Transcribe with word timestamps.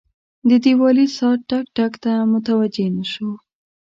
د 0.49 0.51
دیوالي 0.63 1.05
ساعت 1.17 1.39
ټک، 1.49 1.65
ټک 1.77 1.93
ته 2.03 2.11
متوجه 2.31 2.87
نه 2.97 3.05
شو. 3.11 3.29